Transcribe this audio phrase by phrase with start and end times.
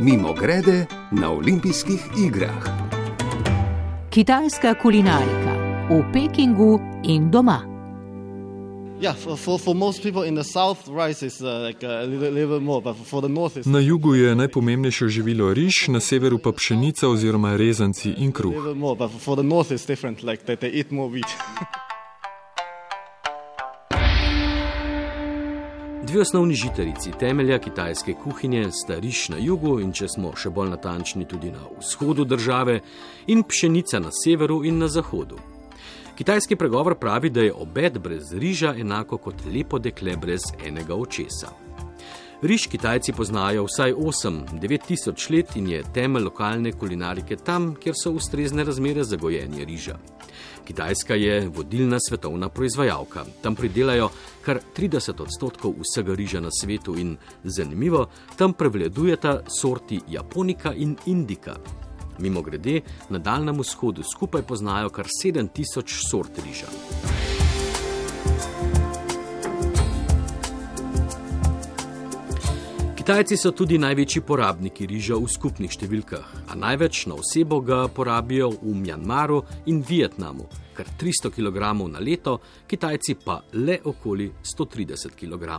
[0.00, 2.68] Mimo grede na olimpijskih igrah.
[4.10, 5.54] Kitajska kulinarika
[5.90, 7.60] v Pekingu in doma.
[9.00, 12.58] Yeah, for, for, for most people in the south, rice is like a little, little
[12.58, 16.38] bit more, but for the north, it's Na jugu je najpomembnejše živilo riž, na severu
[16.38, 18.54] pa pšenica oziroma rezanci in kruh.
[26.08, 30.70] Dve osnovni žitarici temelja kitajske kuhinje sta riž na jugu in če smo še bolj
[30.72, 32.78] natančni tudi na vzhodu države,
[33.26, 35.36] in pšenica na severu in na zahodu.
[36.16, 41.52] Kitajski pregovor pravi, da je obed brez riža enako kot lepo dekle brez enega očesa.
[42.42, 48.14] Riž Kitajci poznajo vsaj 8-9 tisoč let in je temelj lokalne kulinarike tam, kjer so
[48.16, 49.98] ustrezne razmere za gojenje riža.
[50.64, 53.24] Kitajska je vodilna svetovna proizvajalka.
[53.42, 54.10] Tam pridelajo
[54.44, 58.06] kar 30 odstotkov vsega riža na svetu in zanimivo,
[58.36, 61.56] tam prevladujeta sorti japonika in indika.
[62.18, 67.17] Mimo grede, na Daljnem vzhodu skupaj poznajo kar 7000 sort riža.
[73.08, 78.50] Kitajci so tudi največji porabniki riža v skupnih številkah, a največ na osebo ga porabijo
[78.60, 79.38] v Mjanmaru
[79.72, 80.44] in Vietnamu,
[80.76, 82.36] kar 300 kg na leto,
[82.68, 85.56] Kitajci pa le okoli 130 kg.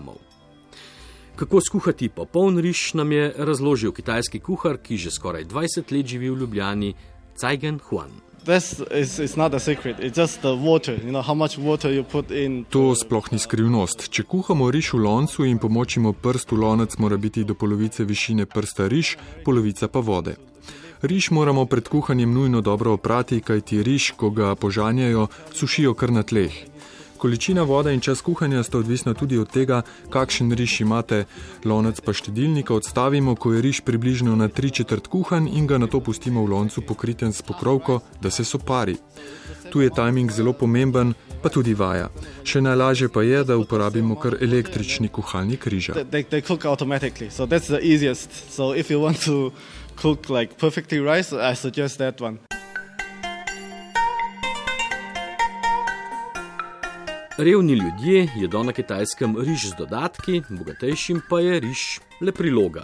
[1.42, 6.30] Kako skuhati popoln riž, nam je razložil kitajski kuhar, ki že skoraj 20 let živi
[6.30, 6.94] v Ljubljani,
[7.34, 8.29] Cajgen Huan.
[8.50, 10.00] This is it's not a secret.
[10.00, 10.96] It's just the water.
[11.06, 12.66] You know how much water you put in.
[12.70, 14.10] To sploh ni skrivnost.
[14.10, 18.50] Če kuhamo riž v loncu in pomočimo prst v lonec, mora biti do polovice višine
[18.50, 20.34] prsta riž, polovica pa vode.
[21.06, 26.26] Riž moramo pred kuhanjem nujno dobro oprati, kajti riž, ko ga požanjajo, sušijo kar na
[26.26, 26.50] tleh.
[27.20, 31.26] Količina vode in čas kuhanja sta odvisna tudi od tega, kakšen riž imate.
[31.66, 35.88] Lonec pa štedilnika odstavimo, ko je riž približno na tri četrt kuhan in ga na
[35.88, 38.96] to pustimo v loncu pokriten s pokrovko, da se sopari.
[39.72, 41.14] Tu je timing zelo pomemben,
[41.44, 42.08] pa tudi vaja.
[42.48, 46.00] Še najlažje pa je, da uporabimo kar električni kuhalnik riža.
[46.00, 48.32] They, they cook automatically, so that's the easiest.
[48.48, 49.52] So if you want to
[50.00, 52.49] cook like perfectly rice, I suggest that one.
[57.42, 62.84] Revni ljudje jedo na kitajskem riž z dodatki, bogatejšim pa je riž le priloga.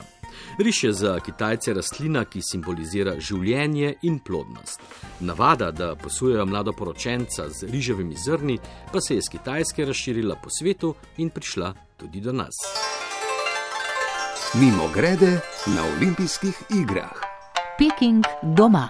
[0.60, 4.80] Riž je za Kitajce rastlina, ki simbolizira življenje in plodnost.
[5.20, 8.56] Navada, da posujejo mladoporočenca z riževimi zrni,
[8.94, 12.56] pa se je z Kitajske razširila po svetu in prišla tudi do nas.
[14.56, 17.20] Mimo grede na olimpijskih igrah.
[17.78, 18.24] Peking
[18.56, 18.88] doma.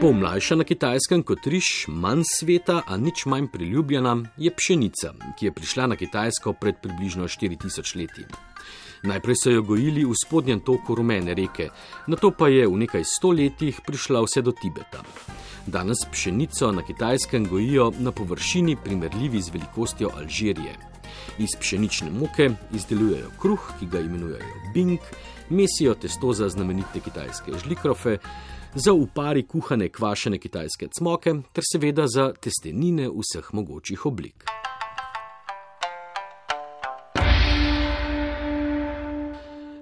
[0.00, 5.52] Pomlajša na kitajskem kot riž, manj sveta, a nič manj priljubljena, je pšenica, ki je
[5.52, 8.24] prišla na Kitajsko pred približno 4000 leti.
[9.04, 11.68] Najprej so jo gojili v spodnjem toku rumene reke,
[12.06, 15.04] na to pa je v nekaj stoletjih prišla vse do Tibeta.
[15.66, 20.74] Danes pšenico na kitajskem gojijo na površini primerljivi z velikostjo Alžirije.
[21.38, 24.98] Iz pšenične moke izdelujejo kruh, ki ga imenujejo bing,
[25.50, 28.18] mesijo testo za znamenite kitajske žlikrofe,
[28.74, 34.44] za upari kuhane kvašene kitajske cmoke, ter seveda za testenine vseh mogočih oblik.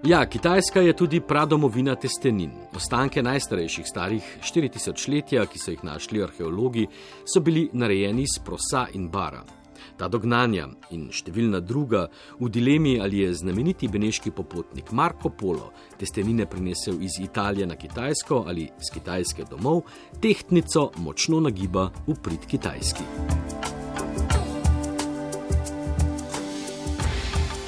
[0.04, 2.50] Ja, Kitajska je tudi pradomovina testenin.
[2.76, 6.88] Ostanke najstarejših starih 4000 letja, ki so jih našli arheologi,
[7.24, 9.61] so bili narejeni iz prosa in bara.
[9.98, 12.06] Ta dognanja in številna druga
[12.40, 18.44] v dilemi, ali je znameniti beneški popotnik Marko Polo testenine prinesel iz Italije na Kitajsko
[18.46, 19.82] ali z Kitajske domov,
[20.20, 23.06] tehtnico močno nagiba v prid Kitajski.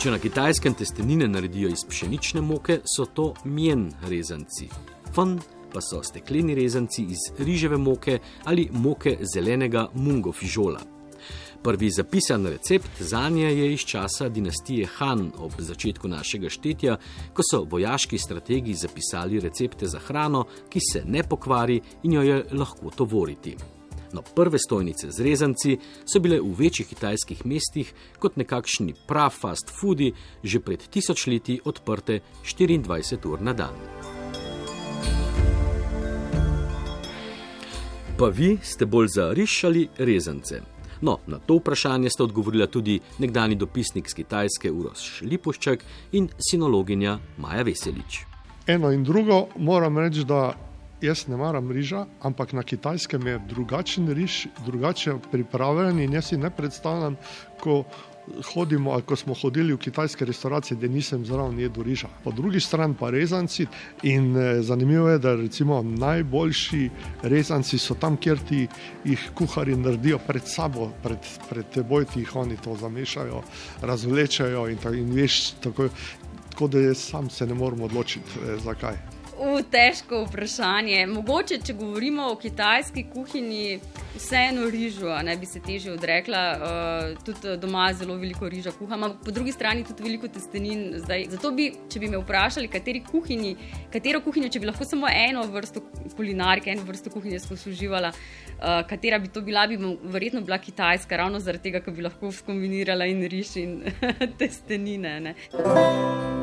[0.04, 4.66] Če na kitajskem testenine naredijo iz pšenične moke, so to mjen rezanci.
[5.16, 5.38] Fun
[5.72, 10.82] pa so stekleni rezanci iz riževe moke ali moke zelenega mungo fižola.
[11.64, 16.96] Prvi zapisan recept za nje je iz časa dinastije Han ob začetku našega štetja,
[17.32, 22.44] ko so vojaški strategi zapisali recepte za hrano, ki se ne pokvari in jo je
[22.52, 23.56] lahko tovoriti.
[24.12, 29.72] No, prve stojnice z rezanci so bile v večjih kitajskih mestih kot nekakšni prav fast
[29.80, 30.12] foodi,
[30.42, 33.74] že pred tisočletji odprte 24 ur na dan.
[38.18, 40.73] Pa vi ste bolj za riž ali rezance?
[41.04, 45.84] No, na to vprašanje sta odgovorila tudi nekdani dopisnik z Kitajske Uroš Lipušček
[46.16, 48.22] in sinologinja Maja Veselič.
[48.66, 50.54] Eno in drugo moram reči, da
[51.04, 56.40] jaz ne maram riža, ampak na kitajskem je drugačen riž, drugače pripravljen in jaz si
[56.40, 57.18] ne predstavljam,
[57.60, 57.82] ko
[58.54, 62.08] hodimo, ali ko smo hodili v kitajske restauracije, da nisem zraven jedel riža.
[62.24, 63.66] Po drugi strani pa rezanci.
[64.02, 66.90] In eh, zanimivo je, da recimo najboljši
[67.22, 68.66] rezanci so tam, kjer ti
[69.04, 71.18] jih kuhari naredijo pred sabo, pred,
[71.48, 73.42] pred teboj ti jih oni to zamešajo,
[73.82, 75.88] razvlečajo in, ta, in veš, tako,
[76.50, 79.23] tako da jaz sam se ne morem odločiti, eh, zakaj.
[79.38, 81.06] U, težko vprašanje.
[81.10, 83.80] Mogoče, če govorimo o kitajski kuhinji,
[84.14, 86.42] vseeno rižo, ne bi se teže odrekla.
[86.54, 90.84] Uh, tudi doma zelo veliko riža kuham, ampak po drugi strani tudi veliko testenin.
[91.02, 92.70] Zdaj, zato bi, če bi me vprašali,
[93.10, 93.56] kuhinji,
[93.92, 95.82] katero kuhinjo, če bi lahko samo eno vrsto
[96.16, 101.40] kulinarike, eno vrsto kuhinje služivala, uh, katera bi to bila, bi verjetno bila kitajska, ravno
[101.40, 103.82] zaradi tega, ker bi lahko skombinirala in riž in
[104.38, 105.18] testenine.
[105.20, 106.33] Ne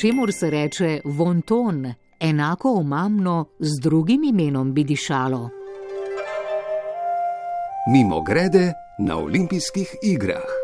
[0.00, 5.50] čemur se reče vonton, enako omamno z drugim imenom bi dišalo.
[7.92, 10.59] Mimo grede na olimpijskih igrah.